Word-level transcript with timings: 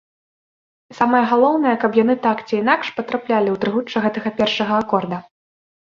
Самае 0.99 1.21
галоўнае, 1.33 1.75
каб 1.83 1.99
яны 2.03 2.15
так 2.25 2.37
ці 2.47 2.53
інакш 2.63 2.87
патраплялі 3.01 3.49
ў 3.55 3.63
трыгучча 3.67 3.97
гэтага 4.07 4.29
першага 4.41 4.73
акорда. 4.87 5.17